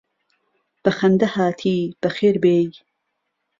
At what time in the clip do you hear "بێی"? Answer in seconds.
2.43-2.67